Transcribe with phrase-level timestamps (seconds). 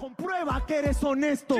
[0.00, 1.56] comprueba que eres honesto.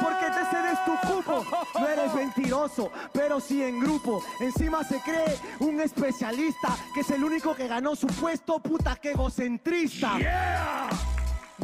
[0.00, 1.44] Porque te cedes tu cupo,
[1.78, 4.22] no eres mentiroso, pero sí en grupo.
[4.40, 9.12] Encima se cree un especialista, que es el único que ganó su puesto, puta que
[9.12, 10.18] egocentrista.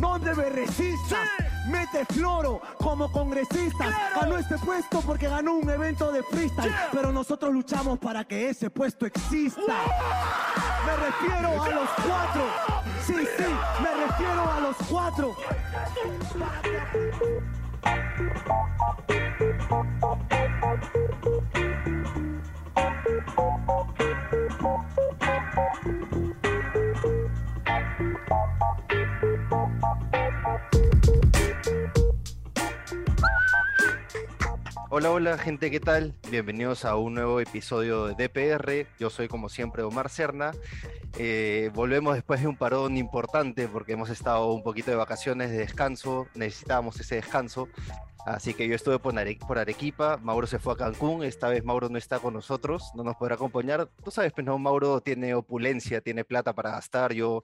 [0.01, 1.29] No debe resistas,
[1.69, 4.11] mete floro como congresista.
[4.15, 8.71] Ganó este puesto porque ganó un evento de freestyle, pero nosotros luchamos para que ese
[8.71, 9.75] puesto exista.
[10.87, 12.45] Me refiero a los cuatro.
[13.07, 13.45] Sí, sí,
[13.83, 15.37] me refiero a los cuatro.
[34.89, 36.15] Hola, hola gente, ¿qué tal?
[36.31, 38.87] Bienvenidos a un nuevo episodio de DPR.
[39.01, 40.53] Yo soy como siempre Omar Cerna.
[41.19, 45.59] Eh, volvemos después de un parón importante porque hemos estado un poquito de vacaciones, de
[45.59, 47.69] descanso, necesitábamos ese descanso.
[48.25, 49.15] Así que yo estuve por,
[49.49, 53.03] por Arequipa, Mauro se fue a Cancún, esta vez Mauro no está con nosotros, no
[53.03, 53.89] nos podrá acompañar.
[54.05, 57.43] Tú sabes, pues no, Mauro tiene opulencia, tiene plata para gastar, yo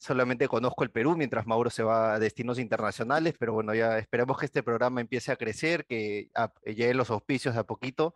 [0.00, 4.38] solamente conozco el Perú mientras Mauro se va a destinos internacionales, pero bueno, ya esperemos
[4.38, 6.30] que este programa empiece a crecer, que
[6.64, 8.14] lleguen los auspicios a poquito,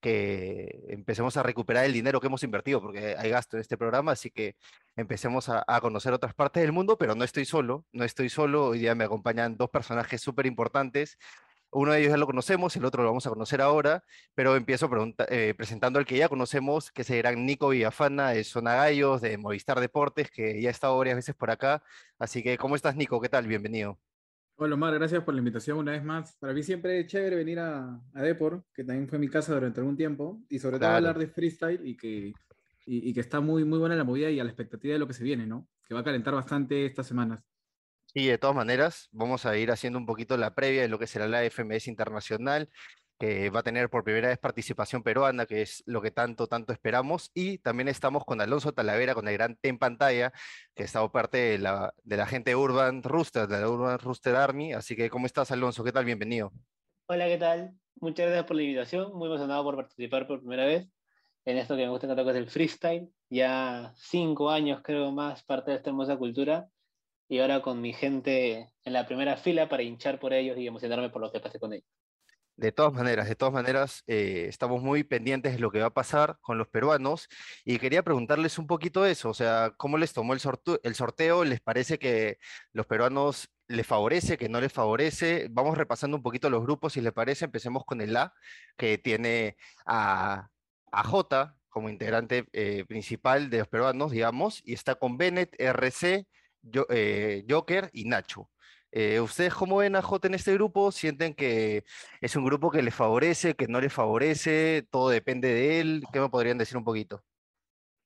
[0.00, 4.12] que empecemos a recuperar el dinero que hemos invertido, porque hay gasto en este programa,
[4.12, 4.56] así que
[4.96, 8.68] empecemos a, a conocer otras partes del mundo, pero no estoy solo, no estoy solo,
[8.68, 11.18] hoy día me acompañan dos personajes súper importantes.
[11.72, 14.02] Uno de ellos ya lo conocemos, el otro lo vamos a conocer ahora,
[14.34, 14.88] pero empiezo
[15.28, 19.80] eh, presentando al que ya conocemos, que serán Nico Villafana de Zona Gallos, de Movistar
[19.80, 21.82] Deportes, que ya ha estado varias veces por acá.
[22.18, 23.20] Así que, ¿cómo estás, Nico?
[23.20, 23.46] ¿Qué tal?
[23.46, 23.98] Bienvenido.
[24.58, 26.34] Hola Omar, gracias por la invitación una vez más.
[26.38, 29.80] Para mí siempre es chévere venir a, a Depor, que también fue mi casa durante
[29.80, 32.28] algún tiempo, y sobre todo hablar de freestyle y que,
[32.86, 35.06] y, y que está muy, muy buena la movida y a la expectativa de lo
[35.06, 35.68] que se viene, ¿no?
[35.86, 37.44] Que va a calentar bastante estas semanas.
[38.18, 41.06] Y de todas maneras, vamos a ir haciendo un poquito la previa de lo que
[41.06, 42.70] será la FMS Internacional,
[43.18, 46.72] que va a tener por primera vez participación peruana, que es lo que tanto, tanto
[46.72, 47.30] esperamos.
[47.34, 50.32] Y también estamos con Alonso Talavera, con el gran T en pantalla,
[50.74, 54.72] que estado parte de la, de la gente Urban Rooster, de la Urban Rooster Army.
[54.72, 55.84] Así que, ¿cómo estás, Alonso?
[55.84, 56.06] ¿Qué tal?
[56.06, 56.52] Bienvenido.
[57.08, 57.74] Hola, ¿qué tal?
[57.96, 59.12] Muchas gracias por la invitación.
[59.12, 60.88] Muy emocionado por participar por primera vez
[61.44, 63.10] en esto que me gusta tanto que es el freestyle.
[63.28, 66.70] Ya cinco años, creo, más parte de esta hermosa cultura.
[67.28, 71.10] Y ahora con mi gente en la primera fila para hinchar por ellos y emocionarme
[71.10, 71.86] por lo que pase con ellos.
[72.58, 75.90] De todas maneras, de todas maneras, eh, estamos muy pendientes de lo que va a
[75.94, 77.28] pasar con los peruanos
[77.66, 81.44] y quería preguntarles un poquito eso, o sea, ¿cómo les tomó el sortu- el sorteo?
[81.44, 82.38] ¿Les parece que
[82.72, 85.48] los peruanos les favorece, que no les favorece?
[85.50, 88.32] Vamos repasando un poquito los grupos, si les parece, empecemos con el A,
[88.78, 90.48] que tiene a,
[90.92, 96.26] a J como integrante eh, principal de los peruanos, digamos, y está con Bennett, RC,
[96.70, 98.50] Yo- eh, Joker y Nacho.
[98.92, 100.90] Eh, ¿ustedes cómo ven a J en este grupo?
[100.92, 101.84] ¿Sienten que
[102.20, 104.86] es un grupo que les favorece, que no les favorece?
[104.90, 106.02] ¿Todo depende de él?
[106.12, 107.22] ¿Qué me podrían decir un poquito?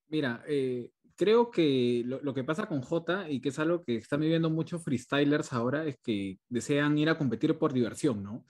[0.08, 3.96] Mira, eh, creo que lo, lo que pasa con Jota y que es algo que
[3.96, 8.46] están viviendo muchos freestylers ahora es que desean ir a competir por diversión, ¿no?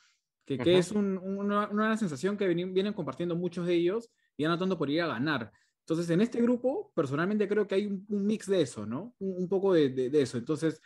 [0.47, 4.59] Que, es un- una, una sensación que vienen, vienen compartiendo muchos de ellos y no
[4.59, 5.53] tanto por ir a ganar.
[5.91, 9.13] Entonces, en este grupo, personalmente creo que hay un, un mix de eso, ¿no?
[9.19, 10.39] Un, un poco de, de- de eso.
[10.39, 10.81] Entonces,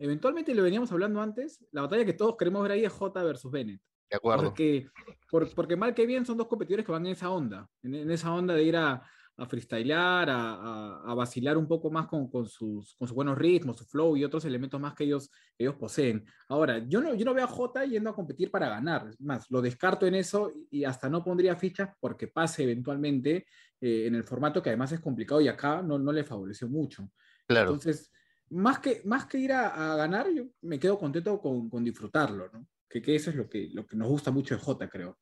[0.00, 3.52] eventualmente lo veníamos hablando antes, la batalla que todos queremos ver ahí es Jota versus
[3.52, 3.80] Bennett.
[4.10, 4.52] De acuerdo.
[4.54, 4.88] que,
[5.30, 8.10] por- porque mal que bien son dos competidores que van en esa onda, en, en
[8.10, 9.00] esa onda de ir a,
[9.38, 13.38] a freestylear, a, a- a vacilar un poco más con, con sus, con sus buenos
[13.38, 16.24] ritmos, su flow y otros elementos más que ellos, ellos poseen.
[16.48, 19.50] Ahora, yo no, yo no veo a Jota yendo a competir para ganar, es más,
[19.50, 23.46] lo descarto en eso y hasta no pondría fichas porque pase eventualmente
[23.80, 27.08] eh, en el formato que además es complicado y acá no, no le favoreció mucho.
[27.46, 27.70] Claro.
[27.70, 28.12] Entonces,
[28.50, 32.50] más que, más que ir a, a ganar, yo me quedo contento con, con disfrutarlo,
[32.52, 32.66] ¿no?
[32.88, 35.18] Que, que eso es lo que, lo que nos gusta mucho de Jota, creo.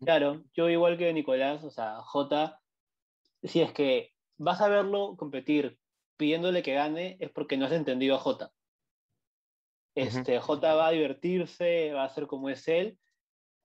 [0.00, 2.61] Claro, yo igual que Nicolás, o sea, J,
[3.42, 5.78] si es que vas a verlo competir
[6.16, 8.52] pidiéndole que gane, es porque no has entendido a J.
[9.94, 12.98] Este, J va a divertirse, va a ser como es él,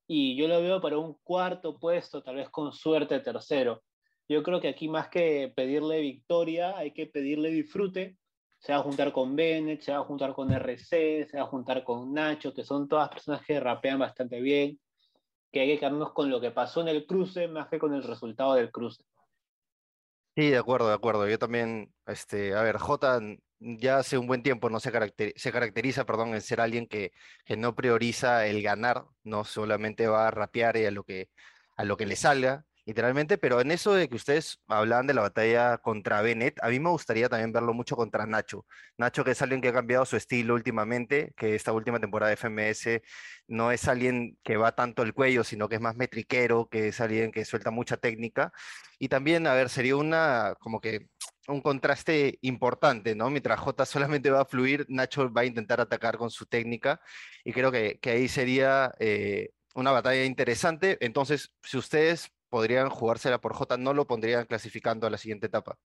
[0.07, 3.83] y yo lo veo para un cuarto puesto, tal vez con suerte tercero.
[4.29, 8.17] Yo creo que aquí más que pedirle victoria, hay que pedirle disfrute.
[8.59, 11.47] Se va a juntar con Bennett, se va a juntar con RC, se va a
[11.47, 14.79] juntar con Nacho, que son todas personas que rapean bastante bien,
[15.51, 18.03] que hay que quedarnos con lo que pasó en el cruce más que con el
[18.03, 19.03] resultado del cruce.
[20.37, 21.27] Sí, de acuerdo, de acuerdo.
[21.27, 24.91] Yo también, este, a ver, J n- ya hace un buen tiempo no se
[25.35, 27.11] se caracteriza, perdón, en ser alguien que,
[27.43, 31.29] que no prioriza el ganar, no solamente va a rapear a lo que,
[31.75, 32.66] a lo que le salga.
[32.87, 36.79] Literalmente, pero en eso de que ustedes hablaban de la batalla contra Bennett, a mí
[36.79, 38.65] me gustaría también verlo mucho contra Nacho.
[38.97, 42.37] Nacho, que es alguien que ha cambiado su estilo últimamente, que esta última temporada de
[42.37, 43.01] FMS
[43.47, 47.01] no es alguien que va tanto el cuello, sino que es más metriquero, que es
[47.01, 48.53] alguien que suelta mucha técnica.
[48.99, 51.09] Y también, a ver, sería una, como que
[51.49, 53.29] un contraste importante, ¿no?
[53.29, 57.01] Mientras J solamente va a fluir, Nacho va a intentar atacar con su técnica
[57.43, 60.97] y creo que, que ahí sería eh, una batalla interesante.
[61.01, 65.77] Entonces, si ustedes podrían jugársela por J, no lo pondrían clasificando a la siguiente etapa.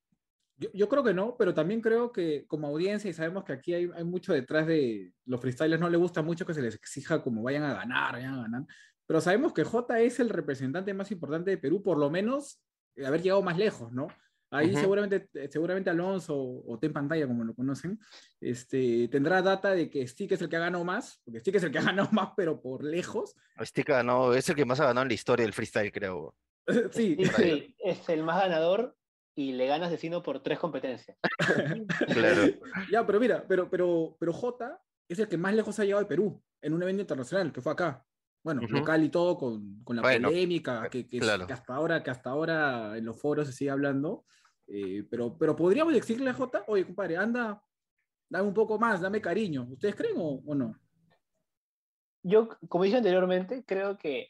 [0.56, 3.74] Yo, yo, creo que no, pero también creo que como audiencia, y sabemos que aquí
[3.74, 7.22] hay, hay, mucho detrás de los freestylers, no les gusta mucho que se les exija
[7.22, 8.66] como vayan a ganar, vayan a ganar,
[9.06, 12.62] pero sabemos que J es el representante más importante de Perú, por lo menos
[12.96, 14.08] eh, haber llegado más lejos, ¿no?
[14.50, 14.80] Ahí uh -huh.
[14.80, 17.98] seguramente, eh, seguramente Alonso o Ten Pantalla, como lo conocen,
[18.38, 21.62] este, tendrá data de que Stick es el que ha ganado más, porque Stick es
[21.62, 23.34] el que ha ganado más, pero por lejos.
[23.62, 26.34] Stick ganó, es el que más ha ganado en la historia del freestyle, creo.
[26.92, 27.16] sí.
[27.36, 28.96] sí, es el más ganador
[29.34, 31.16] y le ganas vecino por tres competencias.
[32.12, 32.42] claro.
[32.90, 36.08] Ya, pero mira, pero, pero, pero J es el que más lejos ha llegado de
[36.08, 38.04] Perú en un evento internacional, que fue acá.
[38.44, 38.80] Bueno, uh -huh.
[38.80, 41.46] local y todo, con, con la bueno, polémica que, que, claro.
[41.46, 44.24] que, hasta ahora, que hasta ahora en los foros se sigue hablando.
[44.66, 47.62] Eh, pero, pero podríamos decirle a J, oye, compadre, anda,
[48.28, 49.66] dame un poco más, dame cariño.
[49.70, 50.76] ¿Ustedes creen o, o no?
[52.24, 54.28] Yo, como dije anteriormente, creo que,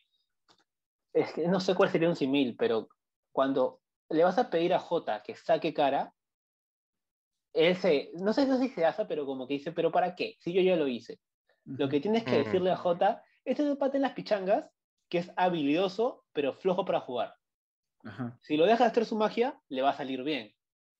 [1.12, 2.88] es que no sé cuál sería un simil, pero
[3.32, 6.14] cuando le vas a pedir a J que saque cara,
[7.52, 10.36] él se, no sé si se hace, pero como que dice, ¿pero para qué?
[10.40, 11.20] Si yo ya lo hice.
[11.64, 14.64] Lo que tienes que decirle a J, este es el pate en las pichangas,
[15.08, 17.34] que es habilidoso, pero flojo para jugar.
[18.04, 18.38] Ajá.
[18.42, 20.54] Si lo deja hacer su magia, le va a salir bien.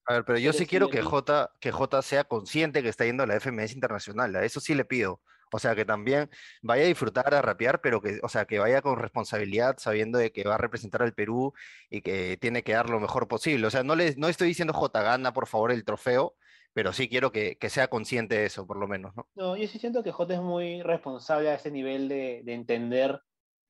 [0.07, 3.23] A ver, pero yo sí quiero que J, que J sea consciente que está yendo
[3.23, 5.21] a la FMS internacional, a eso sí le pido.
[5.53, 6.31] O sea, que también
[6.63, 10.33] vaya a disfrutar, a rapear, pero que, o sea, que vaya con responsabilidad, sabiendo de
[10.33, 11.53] que va a representar al Perú
[11.91, 13.67] y que tiene que dar lo mejor posible.
[13.67, 16.35] O sea, no le no estoy diciendo J, gana por favor el trofeo,
[16.73, 19.29] pero sí quiero que, que, sea consciente de eso, por lo menos, ¿no?
[19.35, 23.21] No, yo sí siento que J es muy responsable a ese nivel de, de entender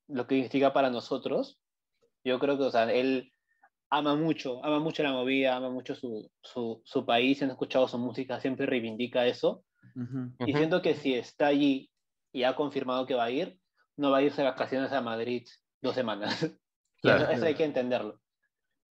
[0.09, 1.59] lo que significa para nosotros.
[2.25, 3.33] Yo creo que, o sea, él
[3.91, 7.99] ama mucho, ama mucho la movida, ama mucho su, su, su país, han escuchado su
[7.99, 9.65] música, siempre reivindica eso.
[9.95, 10.35] Uh -huh.
[10.47, 11.91] Y siento que si está allí
[12.33, 13.59] y ha confirmado que va a ir,
[13.97, 15.47] no va a irse de vacaciones a Madrid
[15.81, 16.29] dos semanas.
[17.03, 17.25] Claro.
[17.25, 18.23] eso, eso, hay que entenderlo.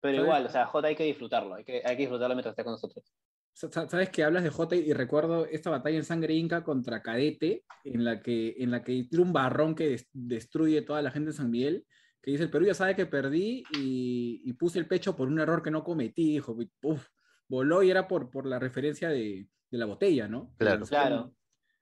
[0.02, 0.28] Pero ¿Sabes?
[0.28, 2.74] igual, o sea, J hay que disfrutarlo, hay que, hay que disfrutarlo mientras esté con
[2.74, 3.06] nosotros.
[3.54, 8.04] Sabes que hablas de J y recuerdo esta batalla en Sangre Inca contra Cadete, en
[8.04, 11.38] la que, en la que tiene un barrón que des destruye toda la gente de
[11.38, 11.86] San Miguel,
[12.22, 15.40] que dice, el Perú ya sabe que perdí y, y puse el pecho por un
[15.40, 17.08] error que no cometí, dijo, uf,
[17.48, 20.54] voló y era por, por la referencia de, de la botella, ¿no?
[20.58, 21.34] Claro, claro.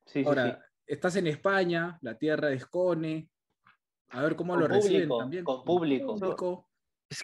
[0.06, 0.84] Sí, Ahora, sí, sí.
[0.88, 3.30] estás en España, la tierra de Escone,
[4.10, 5.44] a ver cómo con lo público, reciben también.
[5.44, 6.16] Con público.
[6.16, 6.70] público.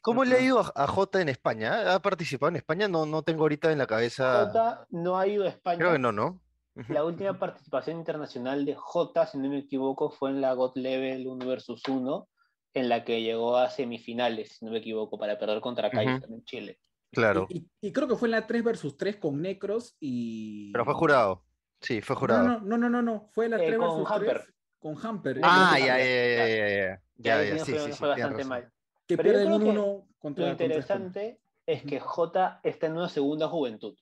[0.02, 1.94] ¿Cómo le ha ido a J en España?
[1.94, 2.88] ¿Ha participado en España?
[2.88, 4.48] No, no tengo ahorita en la cabeza.
[4.48, 5.78] J no ha ido a España.
[5.78, 6.42] Creo que no, ¿no?
[6.90, 11.26] La última participación internacional de J, si no me equivoco, fue en la God Level
[11.28, 12.28] 1 versus 1,
[12.74, 16.34] en la que llegó a semifinales, si no me equivoco, para perder contra Kaiser uh
[16.34, 16.36] -huh.
[16.36, 16.80] en Chile.
[17.16, 17.48] Claro.
[17.50, 20.72] Y, y, y, creo que fue en la 3 versus 3 con Necros y.
[20.72, 21.44] Pero fue jurado.
[21.82, 22.44] Sí, fue jurado.
[22.44, 23.30] No, no, no, no, no.
[23.32, 25.40] fue la 3 eh, versus con 3 con Hamper.
[25.42, 28.72] Ah, ya, ya, ya, ya, ya, ya, sí, sí, fue bastante mal.
[29.08, 32.94] Que Pero pierden un que 1 contra Lo interesante contra es que J está en
[32.94, 33.98] una segunda juventud.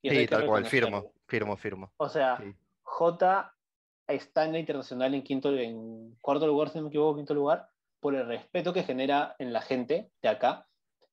[0.00, 1.92] Y sí, tal cual, firmo, firmo, firmo.
[1.98, 2.54] O sea, sí.
[2.82, 3.54] J
[4.06, 7.68] está en la internacional en quinto, en cuarto lugar, si no me equivoco, quinto lugar,
[8.00, 10.67] por el respeto que genera en la gente de acá,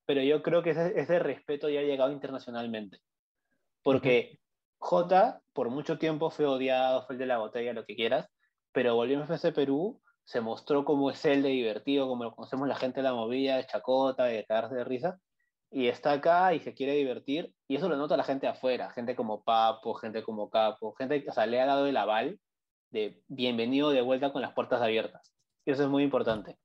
[0.06, 3.00] pero yo creo que ese, ese respeto ya ha llegado internacionalmente.
[3.84, 4.40] Porque uh -huh.
[4.78, 8.30] J por mucho tiempo fue odiado, fue el de la botella, lo que quieras,
[8.72, 12.68] pero volviendo a FC Perú, se mostró como es él de divertido, como lo conocemos
[12.68, 15.20] la gente de la movida, de chacota, de cagarse de risa,
[15.72, 19.16] y está acá y se quiere divertir, y eso lo nota la gente afuera, gente
[19.16, 22.40] como Papo, gente como Capo, gente que o sea, le ha dado el aval
[22.92, 25.34] de bienvenido de vuelta con las puertas abiertas.
[25.66, 26.58] Y eso es muy importante.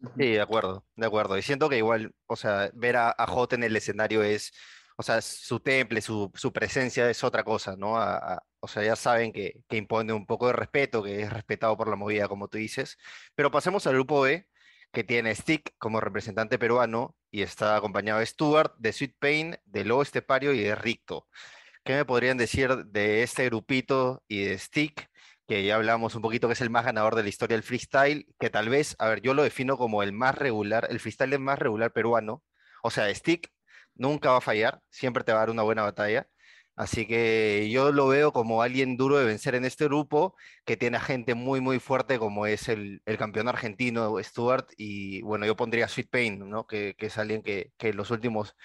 [0.00, 1.38] Sí, de acuerdo, de acuerdo.
[1.38, 4.52] Y siento que igual, o sea, ver a, a en el escenario es,
[4.96, 7.96] o sea, su temple, su, su presencia es otra cosa, ¿no?
[7.96, 11.76] A, o sea, ya saben que, que, impone un poco de respeto, que es respetado
[11.76, 12.98] por la movida, como tú dices.
[13.34, 14.46] Pero pasemos al grupo B,
[14.92, 19.84] que tiene Stick como representante peruano y está acompañado de Stuart, de Sweet Pain, de
[19.84, 21.28] Lobo Estepario y de Ricto.
[21.84, 25.10] ¿Qué me podrían decir de este grupito y de Stick?
[25.46, 28.26] Que ya hablamos un poquito, que es el más ganador de la historia del freestyle,
[28.38, 31.40] que tal vez, a ver, yo lo defino como el más regular, el freestyle es
[31.40, 32.42] más regular peruano,
[32.82, 33.50] o sea, Stick
[33.94, 36.28] nunca va a fallar, siempre te va a dar una buena batalla,
[36.76, 40.34] Así que yo lo veo como alguien duro de vencer en este grupo,
[40.64, 44.68] que tiene a gente muy, muy fuerte como es el, el campeón argentino Stuart.
[44.76, 46.66] Y bueno, yo pondría Sweet Pain, ¿no?
[46.66, 48.56] Que, que es alguien que, que en los últimos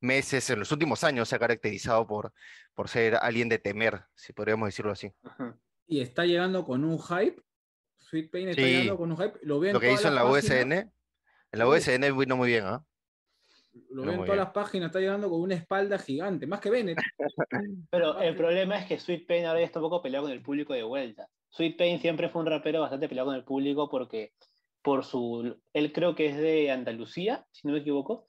[0.00, 2.32] meses, en los últimos años se ha caracterizado por,
[2.74, 5.12] por ser alguien de temer, si podríamos decirlo así.
[5.86, 7.40] Y está llegando con un hype.
[7.98, 8.68] Sweet Pain está Sí.
[8.68, 9.38] llegando con un hype.
[9.42, 10.72] Lo veo en Lo que hizo en la páginas, USN,
[11.52, 11.68] en la.
[11.68, 12.84] USN vino muy bien, ¿ah?
[13.90, 14.44] Lo No, veo en muy todas bien.
[14.44, 14.86] las páginas.
[14.86, 16.46] Está llegando con una espalda gigante.
[16.46, 16.98] Más que Bennett.
[17.90, 20.42] Pero el problema es que Sweet Pain ahora ya está un poco peleado con el
[20.42, 21.28] público de vuelta.
[21.50, 24.32] Sweet Pain siempre fue un rapero bastante peleado con el público porque
[24.82, 28.24] por su él creo que es de Andalucía, si no me equivoco,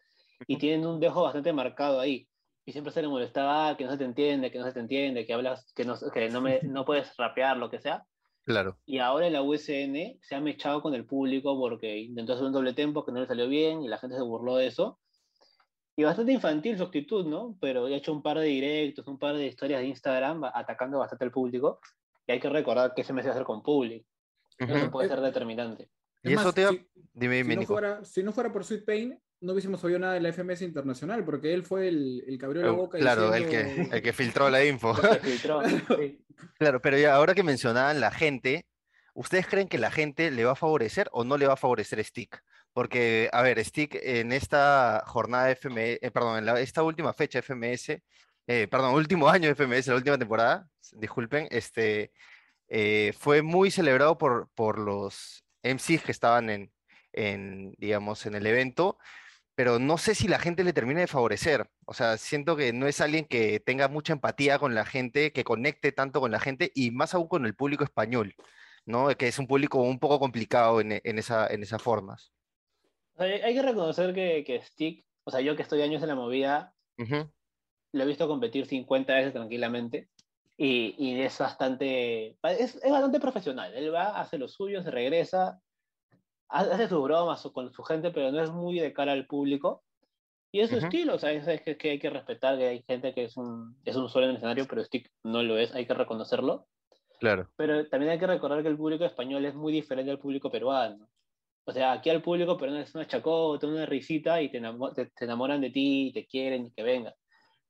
[0.48, 2.28] y tienen un dejo bastante marcado ahí.
[2.68, 4.82] Y siempre se le molestaba "Ah, que no se te entiende, que no se te
[4.82, 8.06] entiende, que hablas, que no, que no, me, no puedes rapear, lo que sea.
[8.44, 8.78] Claro.
[8.86, 12.52] Y ahora en la USN se ha mechado con el público porque intentó hacer un
[12.52, 15.00] doble tempo que no le salió bien y la gente se burló de eso.
[15.96, 17.58] Y bastante infantil su actitud, ¿no?
[17.62, 21.24] Pero ha hecho un par de directos, un par de historias de Instagram atacando bastante
[21.24, 21.80] al público.
[22.28, 24.06] Y hay que recordar que ese mes se hacer con público.
[24.58, 25.90] Eso puede ser determinante.
[26.22, 27.74] Y eso te si, Dime, si dime, no Nico.
[27.74, 31.24] fuera, si no fuera por Sweet Pain, no hubiésemos oído nada de la FMS internacional,
[31.24, 32.98] porque él fue el, el que abrió la boca.
[32.98, 34.96] Claro, el diciendo- que, el que filtró la info.
[34.96, 35.62] Se filtró,
[36.00, 36.24] sí.
[36.58, 38.66] Claro, pero ya ahora que mencionaban la gente,
[39.14, 42.04] ¿ustedes creen que la gente le va a favorecer o no le va a favorecer
[42.04, 42.42] Stick?
[42.74, 47.40] Porque, a ver, Stick en esta jornada FMS, eh, perdón, en la- esta última fecha
[47.40, 48.02] FMS,
[48.48, 52.12] eh, perdón, último año FMS, la última temporada, disculpen, este,
[52.70, 56.72] eh, fue muy celebrado por, por los MCs que estaban en,
[57.14, 58.98] en, digamos, en el evento,
[59.58, 61.68] pero no sé si la gente le termina de favorecer.
[61.88, 65.44] O sea, siento que no es alguien que tenga mucha empatía con la gente, que
[65.44, 68.36] conecte tanto con la gente y más aún con el público español,
[68.86, 69.08] ¿no?
[69.18, 72.32] Que es un público un poco complicado en, en esa, en esas formas.
[73.18, 76.76] Hay que reconocer que, que Stick, o sea, yo que estoy años en la movida,
[77.00, 77.32] Ujú,
[77.94, 80.10] lo he visto competir 50 veces tranquilamente
[80.56, 83.74] y, y es bastante es, es bastante profesional.
[83.74, 85.60] Él va, hace lo suyo, se regresa,
[86.50, 89.84] hace sus bromas con su gente, pero no es muy de cara al público.
[90.52, 90.86] Y es su Ujú.
[90.86, 93.76] estilo, o sea, es, es que, hay que respetar que hay gente que es un,
[93.86, 96.68] es un solo en el escenario, pero Stick no lo es, hay que reconocerlo.
[97.20, 97.50] Claro.
[97.58, 101.10] Pero también hay que recordar que el público español es muy diferente al público peruano.
[101.66, 105.08] O sea, aquí al público peruano es una chacota, una risita y te, enamo- te,
[105.08, 107.16] te enamoran de ti, y te quieren y que venga.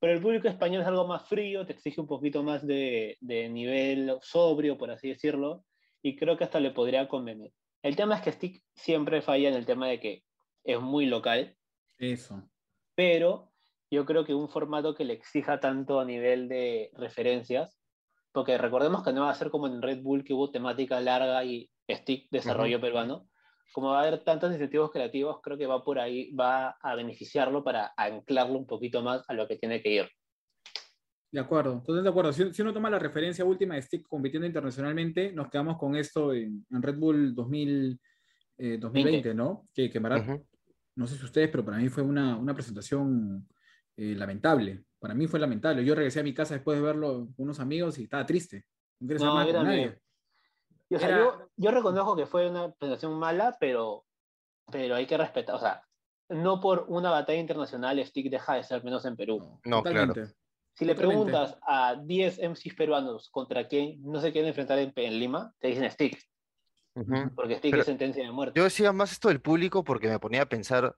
[0.00, 3.48] Pero el público español es algo más frío, te exige un poquito más de, de
[3.48, 5.64] nivel sobrio, por así decirlo,
[6.02, 7.52] y creo que hasta le podría convenir.
[7.82, 10.24] El tema es que Stick siempre falla en el tema de que
[10.64, 11.56] es muy local,
[11.98, 12.50] Eso.
[12.94, 13.52] pero
[13.90, 17.80] yo creo que un formato que le exija tanto a nivel de referencias,
[18.32, 21.44] porque recordemos que no va a ser como en Red Bull que hubo temática larga
[21.44, 23.28] y stick desarrollo peruano,
[23.72, 27.64] como va a haber tantos incentivos creativos, creo que va por ahí, va a beneficiarlo
[27.64, 30.10] para anclarlo un poquito más a lo que tiene que ir.
[31.30, 32.32] De acuerdo, entonces de acuerdo.
[32.32, 36.32] Si, si uno toma la referencia última de Stick compitiendo internacionalmente, nos quedamos con esto
[36.32, 38.00] en, en Red Bull 2000,
[38.56, 39.68] eh, 2020, ¿no?
[39.74, 40.46] Que, que en verdad, Ujú.
[40.96, 43.46] no sé si ustedes, pero para mí fue una, una presentación
[43.96, 44.84] eh, lamentable.
[44.98, 45.84] Para mí fue lamentable.
[45.84, 48.64] Yo regresé a mi casa después de verlo con unos amigos y estaba triste.
[49.00, 49.64] No No, con también.
[49.64, 50.00] nadie.
[50.88, 54.06] Y, o sea, Era- yo, yo reconozco que fue una presentación mala, pero,
[54.72, 55.82] pero hay que respetar, o sea,
[56.30, 59.60] no por una batalla internacional Stick deja de ser menos en Perú.
[59.66, 60.14] No, claro.
[60.78, 65.18] Si le preguntas a 10 MCs peruanos contra quién no se quieren enfrentar en, en
[65.18, 66.24] Lima, te dicen Stick,
[67.34, 68.56] porque Stick Pero es sentencia de muerte.
[68.56, 70.94] Yo decía más esto del público porque me ponía a pensar,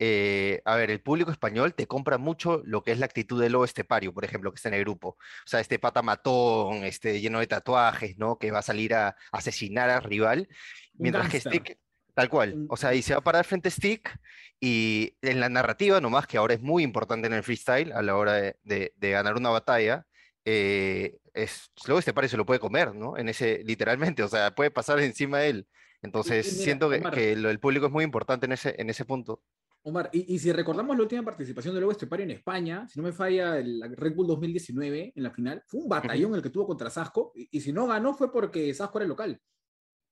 [0.00, 3.52] eh, a ver, el público español te compra mucho lo que es la actitud del
[3.52, 5.10] lobo estepario, por ejemplo, que está en el grupo.
[5.10, 8.36] O sea, este pata matón, este lleno de tatuajes, ¿no?
[8.36, 10.48] Que va a salir a asesinar al rival.
[10.94, 11.38] Mientras que.
[11.38, 11.78] Stick,
[12.14, 12.66] tal cual.
[12.68, 14.18] O sea, y se va a parar frente a Stick
[14.60, 18.16] y en la narrativa nomás, que ahora es muy importante en el freestyle a la
[18.16, 20.06] hora de, de- de ganar una batalla,
[20.44, 23.16] eh, es, luego este pare se lo puede comer, ¿no?
[23.16, 25.68] En ese, literalmente, o sea, puede pasar encima de él.
[26.02, 27.12] Entonces, mira, siento que, Omar.
[27.14, 29.42] que lo- el público es muy importante en ese, en ese punto.
[29.82, 33.04] Omar, y, y si recordamos la última participación de Lobo Estepario en España, si no
[33.06, 36.66] me falla, el Red Bull 2019 en la final, fue un batallón el que tuvo
[36.66, 39.40] contra Sasco, y, y si no ganó fue porque Sasco era el local.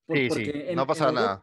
[0.07, 1.43] Por- Sí, sí, porque no pasaba nada.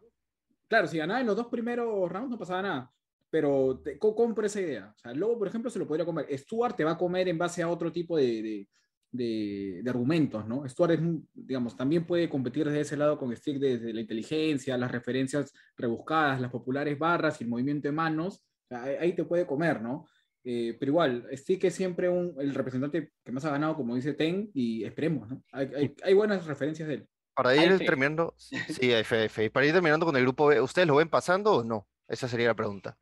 [0.75, 2.91] Claro, si ganaba en los dos primeros rounds no pasaba nada,
[3.29, 4.94] pero te, co- compro esa idea.
[4.96, 6.25] O sea, Lobo, por ejemplo, se lo podría comer.
[6.38, 8.70] Stuart te va a comer en base a otro tipo de, de,
[9.12, 10.67] de- de argumentos, ¿no?
[10.67, 11.00] Stuart es,
[11.34, 16.39] digamos, también puede competir desde ese lado con Stick desde la inteligencia, las referencias rebuscadas,
[16.41, 18.46] las populares barras y el movimiento de manos.
[18.65, 20.08] O sea, ahí te puede comer, ¿no?
[20.44, 24.13] Eh, pero igual, Stick es siempre un, el representante que más ha ganado, como dice
[24.13, 25.44] Ten, y esperemos, ¿no?
[25.51, 27.08] Hay, hay- hay buenas referencias de él.
[27.36, 29.50] Para ir terminando, sí, hay fe, hay fe.
[29.50, 31.88] Para ir terminando con el grupo B, ¿ustedes lo ven pasando o no?
[32.08, 32.98] Esa sería la pregunta.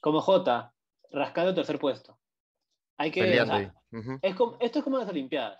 [0.00, 0.74] Como J,
[1.10, 2.18] rascando tercer puesto.
[2.96, 3.74] Hay que, o sea,
[4.22, 5.58] es como, esto es como las Olimpiadas.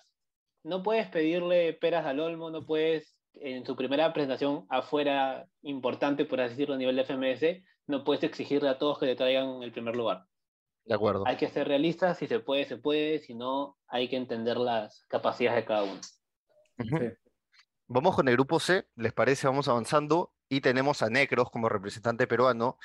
[0.64, 6.40] No puedes pedirle peras al olmo, no puedes, en su primera presentación afuera, importante, por
[6.40, 9.72] así decirlo, a nivel de FMS, no puedes exigirle a todos que te traigan el
[9.72, 10.24] primer lugar.
[10.84, 11.24] De acuerdo.
[11.26, 15.04] Hay que ser realistas, si se puede, se puede, si no, hay que entender las
[15.08, 16.00] capacidades de cada uno.
[16.78, 16.98] Sí.
[17.88, 19.46] Vamos con el grupo C, ¿les parece?
[19.46, 22.78] Vamos avanzando y tenemos a Necros como representante peruano,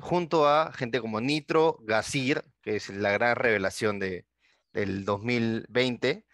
[0.00, 4.26] junto a gente como Nitro, Gazir, que es la gran revelación de,
[4.72, 6.26] del 2020,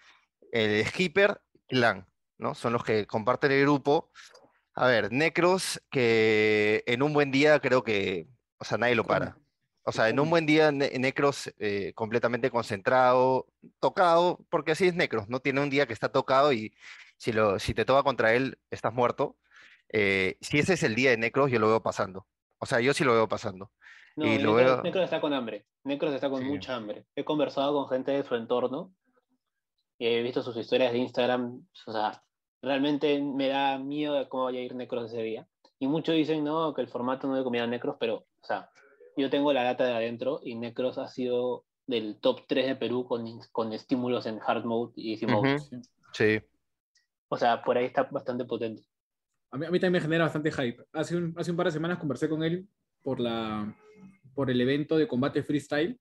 [0.52, 2.06] el Skipper, Clan,
[2.38, 2.54] ¿no?
[2.54, 4.10] Son los que comparten el grupo.
[4.74, 9.36] A ver, Necros, que en un buen día creo que, o sea, nadie lo para.
[9.84, 13.46] O sea, en un buen día Ne- Necros eh, completamente concentrado,
[13.80, 15.40] tocado, porque así es Necros, ¿no?
[15.40, 16.72] Tiene un día que está tocado y
[17.16, 19.36] si, lo, si te toca contra él, estás muerto.
[19.92, 22.26] Eh, si ese es el día de Necros, yo lo veo pasando.
[22.58, 23.70] O sea, yo sí lo veo pasando.
[24.16, 25.66] No, Y lo Necros, veo- Necros está con hambre.
[25.84, 26.44] Necros está con Sí.
[26.48, 27.06] mucha hambre.
[27.16, 28.92] He conversado con gente de su entorno
[29.98, 31.66] y he visto sus historias de Instagram.
[31.86, 32.22] O sea,
[32.62, 35.46] realmente me da miedo de cómo vaya a ir Necros ese día.
[35.78, 38.70] Y muchos dicen, no, que el formato no de comida Necros, pero, o sea,
[39.20, 43.04] yo tengo la data de adentro y Necros ha sido del top 3 de Perú
[43.04, 45.54] con, con estímulos en hard mode y easy mode.
[45.54, 46.40] Ujú, Sí,
[47.28, 48.82] O sea, por ahí está bastante potente.
[49.50, 50.84] A mí, a mí también me genera bastante hype.
[50.92, 52.66] Hace un, hace un par de semanas conversé con él
[53.02, 53.76] por, la,
[54.34, 55.98] por el evento de combate freestyle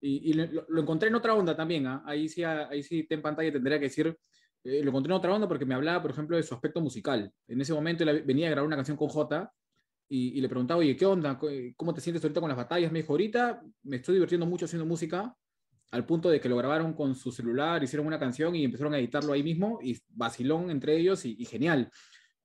[0.00, 1.86] y, y lo, lo encontré en otra onda también.
[1.86, 2.02] ¿ah?
[2.06, 4.16] Ahí, sí, ah, ahí sí, ten pantalla, tendría que decir,
[4.64, 7.32] eh, lo encontré en otra onda porque me hablaba, por ejemplo, de su aspecto musical.
[7.48, 9.50] En ese momento él venía a grabar una canción con J
[10.10, 11.38] y, y le preguntaba, oye, ¿qué onda?
[11.76, 12.92] ¿Cómo te sientes ahorita con las batallas?
[12.92, 15.34] Me dijo, ahorita me estoy divirtiendo mucho haciendo música
[15.92, 18.98] al punto de que lo grabaron con su celular, hicieron una canción y empezaron a
[18.98, 21.90] editarlo ahí mismo y vacilón entre ellos y, y genial.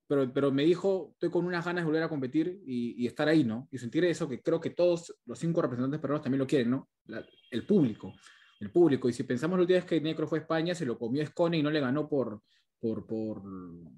[0.07, 3.27] Pero, pero me dijo, estoy con unas ganas de volver a competir y, y estar
[3.27, 3.67] ahí, ¿no?
[3.71, 6.89] Y sentir eso que creo que todos los cinco representantes peruanos también lo quieren, ¿no?
[7.07, 8.13] La- el público,
[8.59, 9.09] el público.
[9.09, 11.63] Y si pensamos última vez que Necro fue a España, se lo comió Escone y
[11.63, 12.41] no le ganó por...
[12.79, 13.41] Por, por,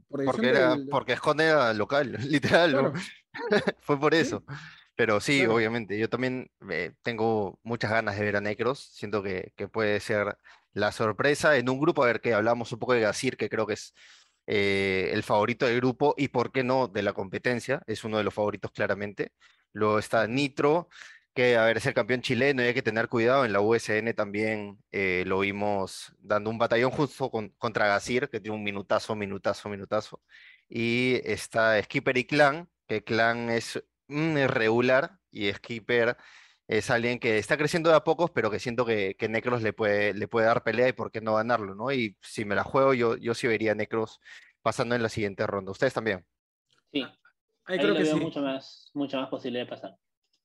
[0.07, 2.93] por porque, era, del- porque Esconde era local, literal, ¿no?
[2.93, 2.93] Claro.
[3.81, 4.21] Fue por Sí.
[4.21, 4.43] eso.
[4.95, 5.55] Pero sí, Claro.
[5.55, 8.79] obviamente, yo también eh, tengo muchas ganas de ver a Necros.
[8.93, 10.37] Siento que, que puede ser
[10.73, 13.67] la sorpresa en un grupo, a ver, que hablamos un poco de Gazir, que creo
[13.67, 13.93] que es
[14.47, 17.81] eh, el favorito del grupo y, ¿por qué no?, de la competencia.
[17.85, 19.33] Es uno de los favoritos claramente.
[19.73, 20.89] Luego está Nitro,
[21.37, 23.45] que, a ver, es el campeón chileno y hay que tener cuidado.
[23.45, 28.41] En la USN también eh, lo vimos dando un batallón justo con- contra Gazir, que
[28.41, 30.23] tiene un minutazo, minutazo, minutazo.
[30.69, 36.17] Y está Skipper y Clan, que Clan es mm, irregular y Skipper
[36.67, 39.73] es alguien que está creciendo de a pocos, pero que siento que, que Necros le
[39.73, 41.91] puede, le puede dar pelea y por qué no ganarlo, ¿no?
[41.93, 44.19] Y si me la juego, yo, yo sí vería a Necros
[44.61, 45.71] pasando en la siguiente ronda.
[45.71, 46.25] Ustedes también.
[46.91, 47.01] Sí,
[47.65, 48.19] Ahí ahí creo que veo sí.
[48.19, 49.97] mucho más, mucho más posible de pasar.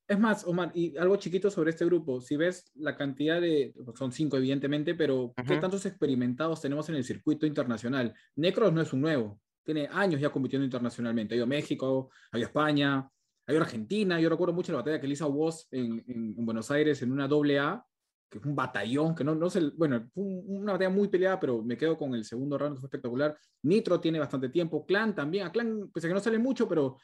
[0.09, 2.21] Es más, Omar, y algo chiquito sobre este grupo.
[2.21, 5.61] Si ves la cantidad de, son cinco evidentemente, pero ¿qué Ujú.
[5.61, 8.13] tantos experimentados tenemos en el circuito internacional?
[8.37, 11.35] Necros no es un nuevo, tiene años ya compitiendo internacionalmente.
[11.35, 12.99] Ha ido a México, ha ido a España,
[13.47, 14.21] ha ido a Argentina.
[14.21, 17.01] Yo recuerdo mucho la batalla que le hizo a Woz en, en- en Buenos Aires
[17.03, 17.83] en una doble A,
[18.29, 21.39] que fue un batallón, que no, no sé, bueno, fue un- una batalla muy peleada,
[21.41, 23.39] pero me quedo con el segundo round, que fue espectacular.
[23.63, 26.99] Nitro tiene bastante tiempo, Clan también, a Clan, pese a que no sale mucho, pero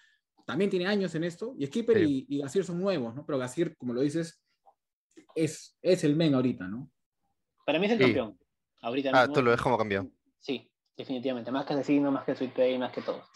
[0.49, 2.27] también tiene años en esto, y Skipper Sí.
[2.27, 3.27] y, y Gazir son nuevos, ¿no?
[3.27, 4.43] Pero Gazir, como lo dices,
[5.35, 6.91] es, es el men ahorita, ¿no?
[7.67, 8.05] Para mí es el Sí.
[8.05, 8.39] campeón.
[8.81, 9.35] Ahorita Ah, mismo.
[9.35, 10.11] tú lo ves como campeón.
[10.39, 11.51] Sí, definitivamente.
[11.51, 13.27] Más que Asesino, más que Sweet Pay, más que todos.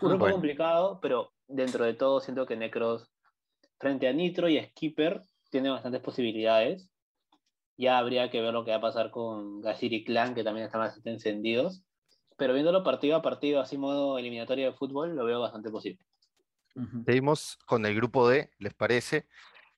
[0.00, 0.34] Grupo Bueno.
[0.36, 3.10] complicado, pero dentro de todo siento que Necros,
[3.80, 6.88] frente a Nitro y a Skipper, tiene bastantes posibilidades.
[7.76, 10.66] Ya habría que ver lo que va a pasar con Gazir y Clan, que también
[10.66, 11.82] están bastante encendidos.
[12.36, 16.04] Pero viéndolo partido a partido, así modo eliminatorio de fútbol, lo veo bastante posible.
[16.78, 17.04] Ujú.
[17.04, 19.26] Seguimos con el grupo D, ¿les parece?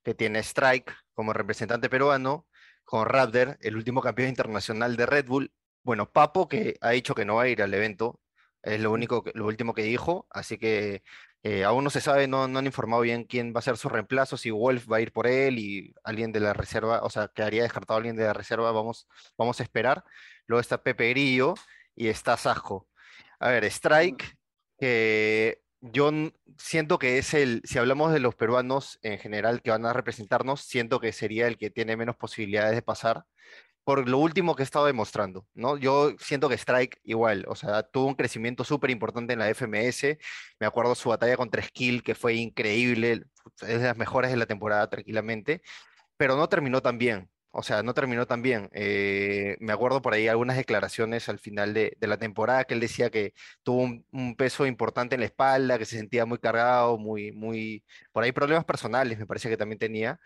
[0.05, 2.47] Que tiene Strike como representante peruano,
[2.85, 5.53] con Raptor, el último campeón internacional de Red Bull.
[5.83, 8.21] Bueno, Papo, que ha dicho que no va a ir al evento,
[8.63, 11.03] es lo único, lo último que dijo, así que
[11.43, 13.89] eh, aún no se sabe, no, no han informado bien quién va a ser su
[13.89, 17.29] reemplazo, si Wolf va a ir por él y alguien de la reserva, o sea,
[17.29, 19.09] quedaría descartado alguien de la reserva, vamos,
[19.39, 20.05] vamos a esperar.
[20.47, 21.55] Luego está Pepe Grillo
[21.95, 22.89] y está Sajo.
[23.39, 24.37] A ver, Strike,
[24.79, 26.11] que yo
[26.59, 30.63] siento que es el, si hablamos de los peruanos en general que van a representarnos,
[30.63, 33.25] siento que sería el que tiene menos posibilidades de pasar
[33.85, 35.77] por lo último que he estado demostrando, ¿no?
[35.77, 40.19] Yo siento que Strike igual, o sea, tuvo un crecimiento súper importante en la FMS,
[40.61, 43.25] me acuerdo su batalla contra Skill, que fue increíble,
[43.63, 45.63] es de las mejores de la temporada tranquilamente,
[46.17, 48.69] pero no terminó tan bien, o sea, no terminó tan bien.
[48.73, 52.81] Eh, me acuerdo por ahí algunas declaraciones al final de, de la temporada que él
[52.81, 56.99] decía que tuvo un, un peso importante en la espalda, que se sentía muy cargado,
[56.99, 60.21] muy, muy, por ahí problemas personales me parece que también tenía.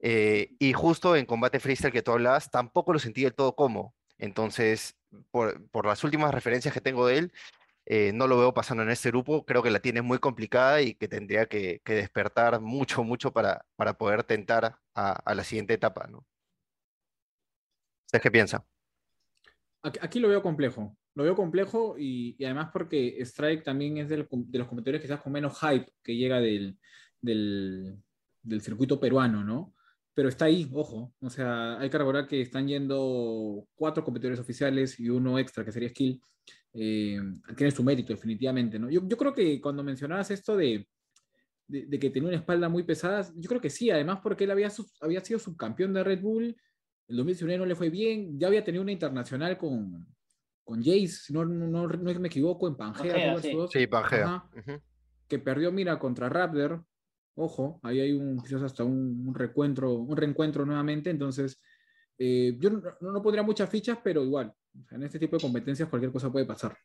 [0.00, 3.94] Eh, y justo en combate freestyle que tú hablabas, tampoco lo sentí del todo como.
[4.18, 4.96] Entonces,
[5.30, 7.32] por, por las últimas referencias que tengo de él,
[7.86, 9.44] eh, no lo veo pasando en este grupo.
[9.44, 13.64] Creo que la tiene muy complicada y que tendría que, que despertar mucho, mucho para,
[13.76, 16.26] para poder tentar a, a la siguiente etapa, ¿no?
[18.14, 18.64] ¿Ustedes qué piensa?
[19.82, 20.96] Aquí, lo veo complejo.
[21.16, 25.20] Lo veo complejo y, y además porque Strike también es del- de los competidores quizás
[25.20, 26.78] con menos hype que llega del,
[27.20, 27.98] del,
[28.60, 29.74] circuito peruano, ¿no?
[30.14, 31.12] Pero está ahí, ojo.
[31.20, 35.72] O sea, hay que recordar que están yendo cuatro competidores oficiales y uno extra, que
[35.72, 36.22] sería Skill.
[36.72, 37.20] Eh,
[37.56, 38.90] tiene su mérito, definitivamente, ¿no?
[38.90, 40.86] Yo, creo que cuando mencionabas esto de,
[41.66, 44.52] de, de que tenía una espalda muy pesada, yo creo que sí, además porque él
[44.52, 46.56] había, había sido subcampeón de Red Bull,
[47.08, 50.06] el 2019 no le fue bien, ya había tenido una internacional con,
[50.64, 53.56] con Jace, si no, no, no, me equivoco, en Pangea, sí.
[53.70, 54.44] Sí, Pangea.
[55.28, 56.84] Que perdió, mira, contra Raptor.
[57.36, 61.10] Ojo, ahí hay un, quizás hasta un, un reencuentro, un reencuentro nuevamente.
[61.10, 61.60] Entonces,
[62.18, 64.54] eh, yo no, pondría muchas fichas, pero igual,
[64.90, 66.76] en este tipo de competencias cualquier cosa puede pasar.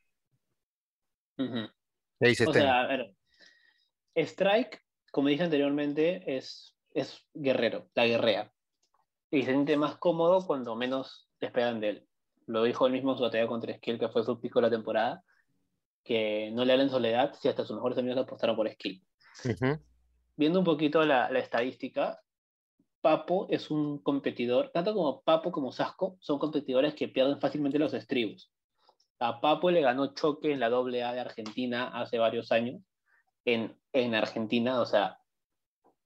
[2.20, 3.16] Ahí se O sea, a ver,
[4.16, 8.52] Strike, como dije anteriormente, es, es guerrero, la guerrea.
[9.32, 12.08] Y se siente más cómodo cuando menos esperan de él.
[12.48, 14.72] Lo dijo él mismo en su batalla contra Skill, que fue su pico de la
[14.72, 15.24] temporada,
[16.04, 19.04] que no le hablan soledad si hasta sus mejores amigos apostaron por Skill.
[20.36, 22.20] Viendo un poquito la, la estadística,
[23.02, 27.94] Papo es un competidor, tanto como Papo como Sasco, son competidores que pierden fácilmente los
[27.94, 28.52] estribos.
[29.20, 32.82] A Papo le ganó choque en la AA de Argentina hace varios años,
[33.46, 35.20] en, en Argentina, o sea,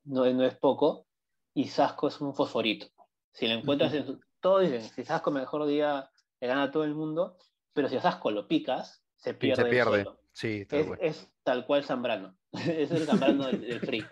[0.03, 1.07] no, no es poco,
[1.53, 2.87] y Sasco es un fosforito.
[3.33, 6.93] Si lo encuentras en Todos dicen, si Sasco mejor día le gana a todo el
[6.95, 7.37] mundo,
[7.73, 9.63] pero si a Sasco lo picas, se pierde.
[9.63, 10.07] se pierde.
[10.31, 10.99] Sí, tal Es, cual.
[11.01, 12.37] es tal cual Zambrano.
[12.53, 14.05] es el Zambrano del, del free.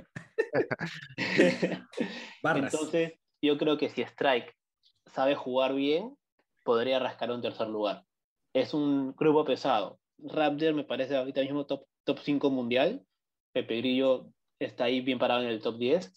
[2.43, 4.55] Entonces, yo creo que si Strike
[5.05, 6.17] sabe jugar bien,
[6.63, 8.05] podría rascar un tercer lugar.
[8.53, 9.99] Es un grupo pesado.
[10.17, 13.05] Raptor me parece ahorita mismo top, top 5 mundial.
[13.53, 16.13] Pepe Grillo está ahí bien parado en el top 10.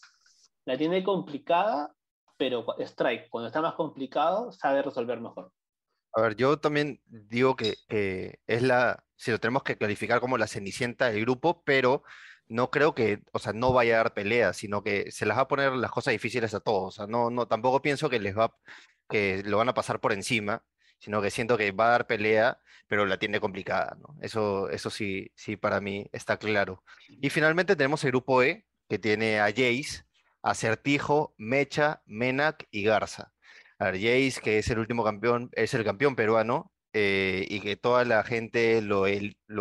[0.67, 1.95] La tiene complicada,
[2.37, 5.53] pero Strike, cuando está más complicado, sabe resolver mejor.
[6.13, 10.39] A ver, yo también digo que, que es la, si lo tenemos que clarificar como
[10.39, 12.05] la cenicienta del grupo, pero
[12.47, 15.43] no creo que, o sea, no vaya a dar pelea, sino que se las va
[15.43, 16.95] a poner las cosas difíciles a todos.
[16.95, 18.55] O sea, no, no, tampoco pienso que les va,
[19.09, 20.65] que lo van a pasar por encima,
[20.99, 24.17] sino que siento que va a dar pelea, pero la tiene complicada, ¿no?
[24.21, 26.85] Eso, eso sí, sí, para mí está claro.
[27.09, 30.05] Y finalmente tenemos el grupo E, que tiene a Jace,
[30.45, 33.33] Acertijo, Mecha, Menac y Garza.
[33.79, 37.77] A ver, Jace, que es el último campeón, es el campeón peruano eh, y que
[37.77, 39.05] toda la gente lo,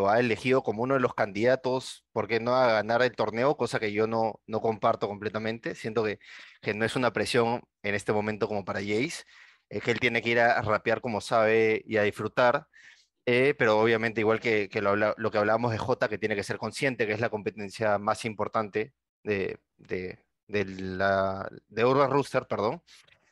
[0.10, 3.58] ha elegido como uno de los candidatos, ¿por qué no a ganar el torneo?
[3.58, 5.74] Cosa que yo no, no comparto completamente.
[5.76, 6.20] Siento que,
[6.62, 9.24] que no es una presión en este momento como para Jace,
[9.70, 12.68] es que él tiene que ir a rapear como sabe y a disfrutar.
[13.26, 17.08] eh, pero obviamente, igual que, lo, que hablábamos de Jota, que tiene que ser consciente
[17.08, 18.94] que es la competencia más importante
[19.24, 19.60] de,
[20.54, 22.82] de la, de Urban Rooster, perdón.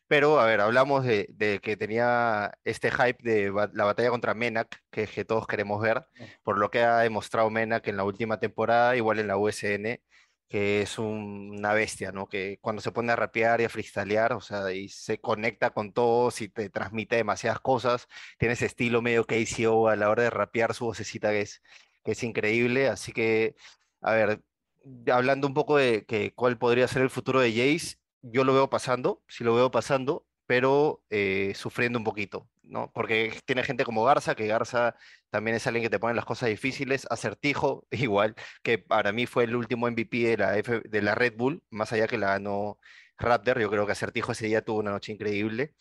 [0.07, 4.33] Pero, a ver, hablamos de, de que tenía este hype de ba- la batalla contra
[4.33, 6.05] Menak, que, que todos queremos ver,
[6.43, 10.01] por lo que ha demostrado Menak en la última temporada, igual en la USN,
[10.49, 12.27] que es un- una bestia, ¿no?
[12.27, 15.93] Que cuando se pone a rapear y a freestylear, o sea, y se conecta con
[15.93, 18.07] todos y te transmite demasiadas cosas,
[18.37, 21.61] tiene ese estilo medio KCO a la hora de rapear su vocecita que es,
[22.03, 23.55] que es increíble, así que,
[24.01, 24.41] a ver,
[25.11, 28.69] hablando un poco de que cuál podría ser el futuro de Jace, yo lo veo
[28.69, 32.91] pasando, sí lo veo pasando, pero eh, sufriendo un poquito, ¿no?
[32.93, 34.95] Porque tiene gente como Garza, que Garza
[35.29, 39.45] también es alguien que te pone las cosas difíciles, Acertijo, igual, que para mí fue
[39.45, 42.79] el último MVP de la, F- de la Red Bull, más allá que la ganó
[43.17, 45.73] Raptor, yo creo que Acertijo ese día tuvo una noche increíble,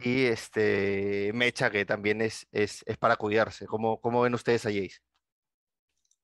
[0.00, 3.66] y este Mecha, que también es, es, es para cuidarse.
[3.66, 4.98] ¿Cómo, cómo ven ustedes a Jace?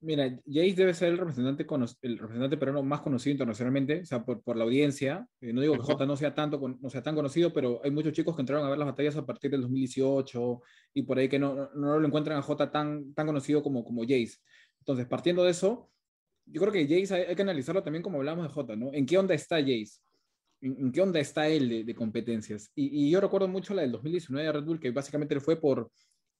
[0.04, 1.64] Mira, Jace debe ser el representante,
[2.02, 5.26] el representante peruano más conocido internacionalmente, o sea, por, por la audiencia.
[5.40, 5.80] Eh, no digo que.
[5.80, 8.70] Jota no sea, tanto, no sea tan conocido, pero hay muchos chicos que entraron a
[8.70, 10.60] ver las batallas a partir del 2018
[10.92, 13.82] y por ahí que no, no, no lo encuentran a Jota tan, tan conocido como,
[13.84, 14.36] como Jace.
[14.80, 15.90] Entonces, partiendo de eso,
[16.44, 18.92] yo creo que Jace hay, hay que analizarlo también como hablamos de Jota, ¿no?
[18.92, 20.00] ¿En qué onda está Jace?
[20.60, 22.70] ¿En, en qué onda está él de, de competencias?
[22.74, 25.90] Y, y yo recuerdo mucho la del 2019 de Red Bull, que básicamente fue por,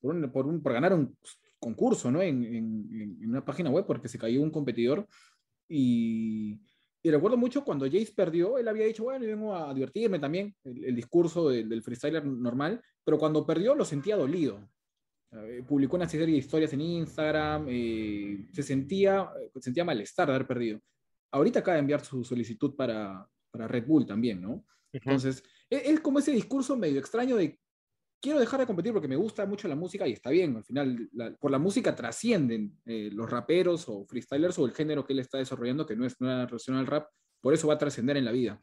[0.00, 1.16] por, un- por un- por ganar un
[1.64, 2.20] concurso, ¿no?
[2.22, 5.06] En, en- en una página web porque se cayó un competidor
[5.68, 6.60] y,
[7.02, 10.54] y recuerdo mucho cuando Jace perdió, él había dicho, bueno, yo vengo a divertirme también,
[10.64, 14.68] el, el discurso del, del freestyler normal, pero cuando perdió lo sentía dolido.
[15.32, 19.28] Eh, publicó una serie de historias en Instagram, eh, se sentía,
[19.60, 20.80] sentía malestar de haber perdido.
[21.32, 24.64] Ahorita acaba de enviar su solicitud para, para Red Bull también, ¿no?
[24.92, 27.58] Entonces, es, es, como ese discurso medio extraño de
[28.24, 31.10] quiero dejar de competir porque me gusta mucho la música y está bien, al final
[31.38, 35.36] por la música trascienden eh, los raperos o freestylers o el género que él está
[35.36, 37.06] desarrollando, que no es una relación al rap,
[37.42, 38.58] por eso va a trascender en la vida.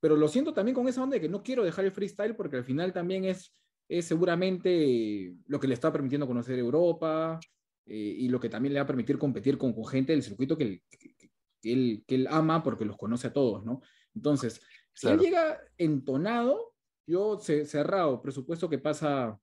[0.00, 2.56] Pero lo siento también con esa onda de que no quiero dejar el freestyle porque
[2.56, 3.54] al final también es,
[3.86, 7.38] es seguramente lo que le está permitiendo conocer Europa
[7.84, 10.56] eh, y lo que también le va a permitir competir con, con gente del circuito
[10.56, 13.82] que él, que, él, que él ama porque los conoce a todos, ¿no?
[14.14, 14.62] Entonces,
[14.94, 16.75] si él llega entonado,
[17.06, 19.38] yo cerrado, presupuesto que pasa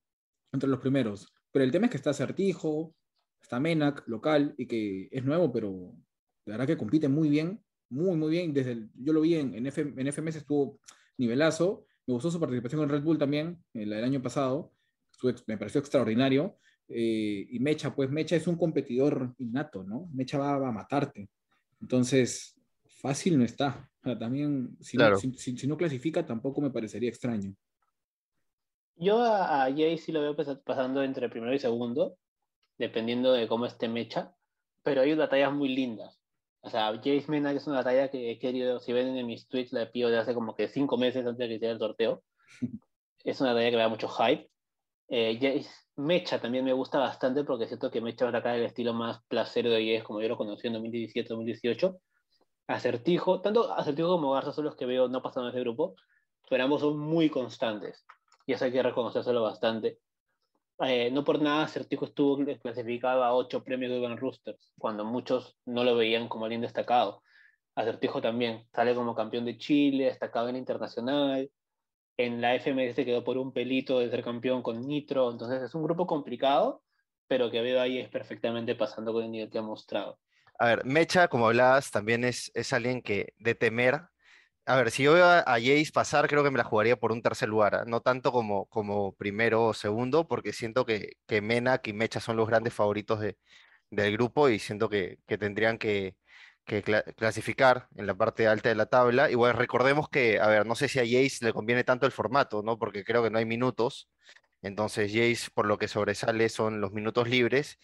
[0.51, 1.33] entre los primeros.
[1.51, 2.95] Pero el tema es que está Certijo,
[3.41, 5.93] está Menac, local, y que es nuevo, pero
[6.45, 8.53] la verdad que compite muy bien, muy, muy bien.
[8.53, 10.79] Desde yo lo vi en, en, en FMS, estuvo
[11.17, 11.85] nivelazo.
[12.05, 14.73] Me gustó su participación en Red Bull también, el, el año pasado.
[15.47, 16.57] me pareció extraordinario.
[16.89, 20.09] Eh, y Mecha, pues Mecha es un competidor innato, ¿no?
[20.13, 21.29] Mecha va a matarte.
[21.79, 27.55] Entonces, fácil no está también, si, no, si, no, clasifica, tampoco me parecería extraño.
[28.95, 32.17] Yo a, Jay sí lo veo pasando entre primero y segundo,
[32.77, 34.35] dependiendo de cómo esté Mecha,
[34.83, 36.19] pero hay batallas muy lindas.
[36.61, 39.73] O sea, Jace Mena es una batalla que he querido, si ven en mis tweets,
[39.73, 42.23] la pido de hace como que cinco meses antes de que hiciera el sorteo.
[43.23, 44.49] es una batalla que me da mucho hype.
[45.09, 48.65] Eh, Jace Mecha también me gusta bastante porque siento que Mecha va a sacar el
[48.65, 51.97] estilo más placero de Jace como yo lo conocí en 2017-2018
[52.67, 55.95] Acertijo, tanto Acertijo como Garza son los que veo no pasando ese grupo,
[56.49, 58.05] pero ambos son muy constantes.
[58.45, 59.99] Y eso hay que reconocérselo bastante.
[60.79, 65.57] Eh, no por nada Acertijo estuvo clasificado a ocho premios de Urban Roosters, cuando muchos
[65.65, 67.21] no lo veían como alguien destacado.
[67.75, 71.49] Acertijo también sale como campeón de Chile, destacado en internacional.
[72.17, 75.31] En la FMS quedó por un pelito de ser campeón con Nitro.
[75.31, 76.83] Entonces es un grupo complicado,
[77.27, 80.19] pero que veo ahí es perfectamente pasando con el nivel que ha mostrado.
[80.59, 84.01] A ver, Mecha, como hablabas, también es, es alguien que de temer.
[84.65, 87.21] A ver, si yo veo a, Jace pasar, creo que me la jugaría por un
[87.21, 87.83] tercer lugar, ¿ah?
[87.85, 92.37] no tanto como, como primero o segundo, porque siento que, que Menak y Mecha son
[92.37, 93.37] los grandes favoritos de,
[93.91, 96.15] del grupo y siento que, que tendrían que,
[96.65, 96.83] que
[97.15, 99.29] clasificar en la parte alta de la tabla.
[99.31, 102.63] Igual recordemos que, a ver, no sé si a Jace le conviene tanto el formato,
[102.63, 102.77] ¿no?
[102.79, 104.09] Porque creo que no hay minutos.
[104.61, 107.79] Entonces Jace por lo que sobresale son los minutos libres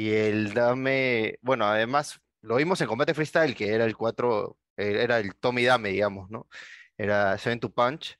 [0.00, 4.96] y el Dame, bueno, además lo vimos en combate freestyle, que era el 4, eh,
[5.02, 6.48] era el Tommy Dame, digamos, ¿no?
[6.96, 8.16] Era Seven to Punch,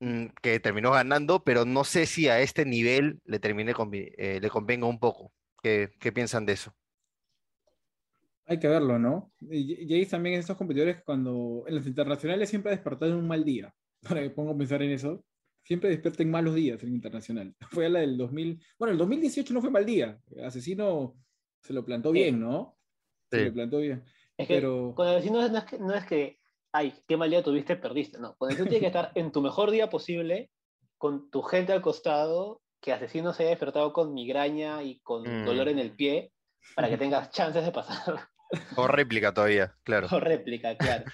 [0.00, 4.50] mm, que terminó ganando, pero no sé si a este nivel le termine eh, le
[4.50, 5.32] convenga un poco.
[5.62, 6.74] ¿Qué, ¿Qué, piensan de eso?
[8.46, 9.32] Hay que verlo, ¿no?
[9.40, 13.44] Jace también es estos competidores cuando en los internacionales siempre ha despertado en un mal
[13.44, 13.72] día.
[14.02, 15.24] Para que pongo a pensar en eso
[15.64, 17.54] siempre despierten malos días en internacional.
[17.70, 20.18] Fue la del 2000, bueno, el 2018 no fue mal día.
[20.44, 21.16] Asesino
[21.60, 22.76] se lo plantó bien, ¿no?
[23.30, 24.04] Se lo plantó bien.
[24.36, 24.94] Es que Pero...
[24.94, 26.38] con Asesino no es que, no es que,
[26.72, 28.18] ay, qué mal día tuviste, perdiste.
[28.18, 30.50] No, con Asesino tiene que estar en tu mejor día posible,
[30.98, 35.46] con tu gente al costado, que Asesino se haya despertado con migraña y con mm.
[35.46, 36.32] dolor en el pie,
[36.76, 38.28] para que tengas chances de pasar.
[38.76, 40.08] O réplica todavía, claro.
[40.12, 41.04] O réplica, claro.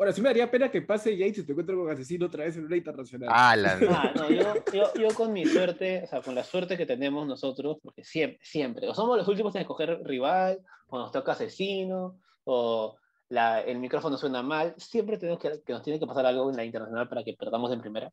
[0.00, 2.56] Ahora, sí me daría pena que pase Yates y te encuentre con asesino otra vez
[2.56, 3.28] en una internacional.
[3.30, 6.78] Ah, la ah, no, yo, yo, yo, con mi suerte, o sea, con la suerte
[6.78, 11.12] que tenemos nosotros, porque siempre, siempre, o somos los últimos en escoger rival, o nos
[11.12, 12.96] toca asesino, o
[13.28, 16.56] la, el micrófono suena mal, siempre tenemos que, que nos tiene que pasar algo en
[16.56, 18.10] la internacional para que perdamos en primera.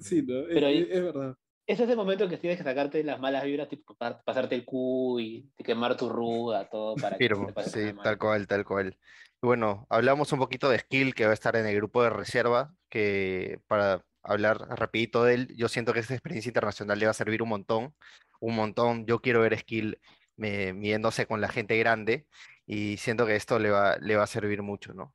[0.00, 0.46] Sí, ¿no?
[0.48, 1.36] Pero es, es, verdad.
[1.66, 5.52] Es ese momento que tienes que sacarte las malas vibras, tipo pasarte el Q y
[5.64, 8.98] quemar tu ruda, todo para que te sí, tal cual, tal cual.
[9.40, 12.74] Bueno, hablamos un poquito de Skill, que va a estar en el grupo de reserva,
[12.88, 17.14] que para hablar rapidito de él, yo siento que esta experiencia internacional le va a
[17.14, 17.94] servir un montón,
[18.40, 19.06] un montón.
[19.06, 19.98] Yo quiero ver Skill
[20.36, 22.26] midiéndose con la gente grande
[22.66, 25.14] y siento que esto le va, le va a servir mucho, ¿no?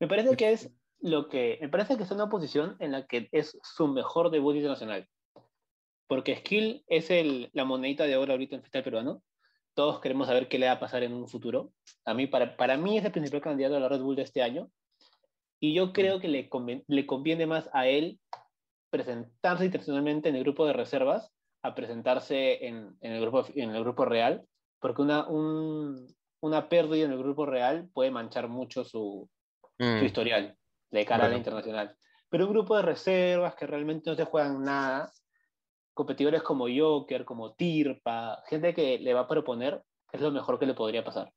[0.00, 3.28] Me parece que es lo que, me parece que es una posición en la que
[3.32, 5.08] es su mejor debut internacional.
[6.06, 9.22] Porque Skill es el, la monedita de oro ahorita en freestyle peruano
[9.74, 11.72] todos queremos saber qué le va a pasar en un futuro.
[12.04, 14.42] A mí, para, para mí es el principal candidato a la Red Bull de este
[14.42, 14.70] año.
[15.60, 16.48] Y yo creo que le,
[16.86, 18.20] le conviene más a él
[18.90, 23.82] presentarse internacionalmente en el grupo de reservas a presentarse en, en, el, grupo, en el
[23.82, 24.46] grupo real,
[24.78, 26.06] porque una, un,
[26.40, 29.28] una pérdida en el grupo real puede manchar mucho su,
[29.78, 30.04] su mm.
[30.04, 30.56] historial
[30.90, 31.96] de cara a la internacional.
[32.28, 35.10] Pero un grupo de reservas que realmente no se juegan nada,
[35.94, 40.66] competidores como Joker, como Tirpa, gente que le va a proponer, es lo mejor que
[40.66, 41.32] le podría pasar.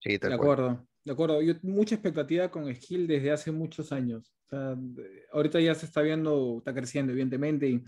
[0.00, 1.40] Sí, de acuerdo, de acuerdo.
[1.40, 4.34] Yo mucha expectativa con Skill desde hace muchos años.
[5.32, 7.82] ahorita ya se está viendo, está creciendo, evidentemente,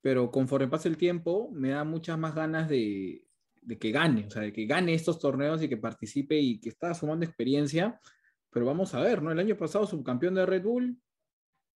[0.00, 3.24] pero conforme pasa el tiempo, me da muchas más ganas de,
[3.62, 6.68] de, que gane, o sea, de que gane estos torneos y que participe y que
[6.68, 8.00] está sumando experiencia,
[8.50, 9.32] pero vamos a ver, ¿no?
[9.32, 10.98] El año pasado subcampeón de Red Bull,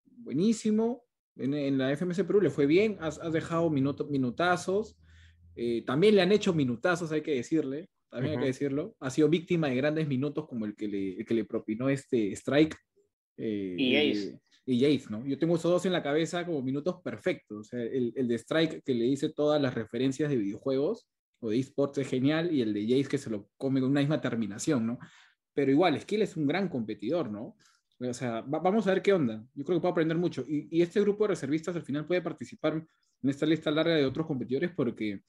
[0.05, 1.08] buenísimo.
[1.39, 4.97] En, la FMS Perú le fue bien, has, dejado minutazos.
[5.55, 8.95] Eh, también le han hecho minutazos, hay que decirle, también hay que decirlo.
[8.99, 12.77] Ha sido víctima de grandes minutos como el que le, que le propinó este Strike.
[13.37, 14.39] Eh, y Ace.
[14.65, 15.25] Y Ace, ¿no?
[15.25, 17.57] Yo tengo esos dos en la cabeza como minutos perfectos.
[17.59, 21.07] O sea, el, el de Strike que le dice todas las referencias de videojuegos
[21.39, 24.01] o de esports es genial y el de Jace que se lo come con una
[24.01, 24.99] misma terminación, ¿no?
[25.53, 27.55] Pero igual, Skill es un gran competidor, ¿no?
[28.01, 29.43] O sea, vamos a ver qué onda.
[29.53, 30.45] Yo creo que puedo aprender mucho.
[30.47, 34.05] Y, y, este grupo de reservistas al final puede participar en esta lista larga de
[34.05, 35.21] otros competidores porque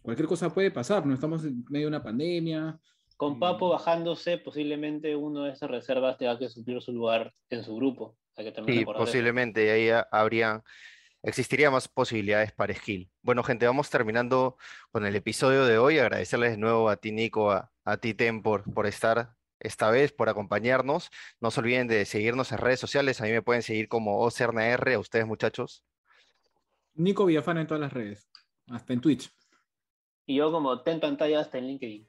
[0.00, 1.12] cualquier cosa puede pasar, ¿no?
[1.12, 2.78] Estamos en medio de una pandemia.
[3.16, 7.74] Con Papo bajándose, posiblemente uno de esas reservas tenga que suplir su lugar en su
[7.76, 8.16] grupo.
[8.66, 10.62] sí, posiblemente, ahí habría
[11.26, 13.10] existiría más posibilidades para Skill.
[13.20, 14.56] Bueno, gente, vamos terminando
[14.92, 15.98] con el episodio de hoy.
[15.98, 20.28] Agradecerles de nuevo a ti, Nico, a, ti, Tem, por, por estar esta vez, por
[20.28, 21.10] acompañarnos.
[21.40, 23.20] No se olviden de seguirnos en redes sociales.
[23.20, 25.84] A mí me pueden seguir como OCERNAR, a ustedes, muchachos.
[26.94, 28.28] Nico Villafana en todas las redes,
[28.68, 29.30] hasta en Twitch.
[30.24, 32.08] Y yo como ten pantalla hasta en LinkedIn.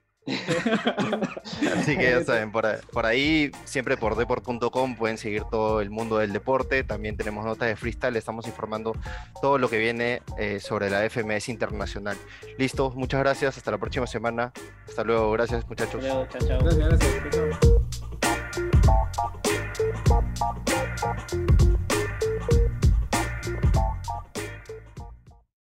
[1.78, 2.66] Así que ya saben, por,
[3.06, 6.84] ahí, siempre por deport.com pueden seguir todo el mundo del deporte.
[6.84, 8.94] También tenemos notas de freestyle, estamos informando
[9.42, 12.18] todo lo que viene eh, sobre la FMS Internacional.
[12.58, 14.52] Listo, muchas gracias, hasta la próxima semana.
[14.88, 16.04] Hasta luego, gracias muchachos.
[16.04, 16.28] Chao,